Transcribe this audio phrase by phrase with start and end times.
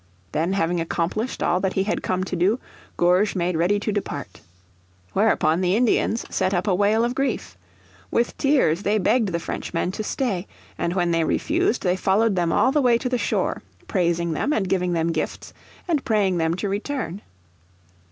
[0.31, 2.59] Then, having accomplished all that he had come to do,
[2.97, 4.41] Gourges made ready to depart.
[5.13, 7.55] Whereupon the Indians set up a wail of grief.
[8.09, 12.51] With tears they begged the Frenchmen to stay, and when they refused they followed them
[12.51, 15.53] all the way to the shore, praising them and giving them gifts,
[15.87, 17.21] and praying them to return.